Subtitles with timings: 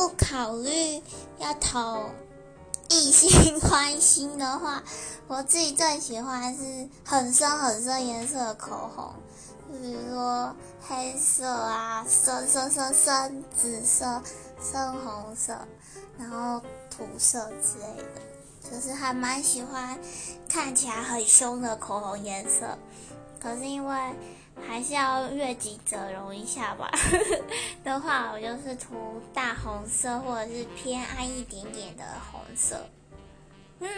[0.00, 1.02] 不考虑
[1.38, 2.06] 要投
[2.88, 4.82] 异性欢心的话，
[5.28, 9.12] 我自己最喜欢是很深很深颜色的口红，
[9.70, 14.22] 就比如说黑色啊、深深深深紫色、
[14.72, 15.58] 深红色，
[16.18, 19.98] 然后土色之类的，就是还蛮喜欢
[20.48, 22.78] 看起来很凶的口红颜色。
[23.38, 23.94] 可是因为
[24.66, 26.90] 还是要悦己者容一下吧，
[27.90, 32.86] 的话我就是涂大红色或者是偏暗一点点的红色。
[33.80, 33.88] 嗯，